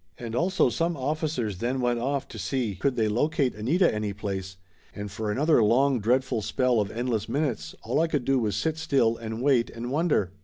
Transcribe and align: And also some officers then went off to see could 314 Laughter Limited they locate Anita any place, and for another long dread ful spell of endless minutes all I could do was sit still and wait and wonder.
And 0.17 0.33
also 0.35 0.69
some 0.69 0.97
officers 0.97 1.59
then 1.59 1.79
went 1.79 1.99
off 1.99 2.27
to 2.29 2.39
see 2.39 2.73
could 2.73 2.95
314 2.95 2.95
Laughter 2.95 3.43
Limited 3.43 3.53
they 3.53 3.55
locate 3.55 3.55
Anita 3.83 3.95
any 3.97 4.13
place, 4.13 4.57
and 4.95 5.11
for 5.11 5.31
another 5.31 5.63
long 5.63 5.99
dread 5.99 6.23
ful 6.23 6.41
spell 6.41 6.81
of 6.81 6.89
endless 6.89 7.29
minutes 7.29 7.75
all 7.83 7.99
I 7.99 8.07
could 8.07 8.25
do 8.25 8.39
was 8.39 8.55
sit 8.55 8.79
still 8.79 9.15
and 9.17 9.43
wait 9.43 9.69
and 9.69 9.91
wonder. 9.91 10.31